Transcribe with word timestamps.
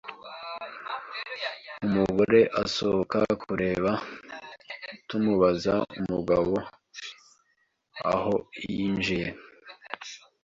umugore 1.85 2.39
asohoka 2.63 3.19
kureba 3.43 3.91
tumubaza 5.07 5.73
umugabo 5.99 6.53
ahoyinjiye 8.11 9.29